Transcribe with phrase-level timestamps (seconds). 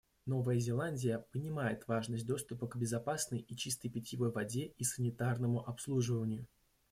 [0.25, 6.47] Новая Зеландия понимает важность доступа к безопасной и чистой питьевой воде и санитарному обслуживанию.